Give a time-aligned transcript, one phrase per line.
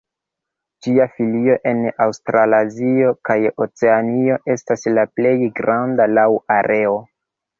[0.85, 6.27] Ĝia filio en Aŭstralazio kaj Oceanio estas la plej granda laŭ
[6.57, 6.97] areo.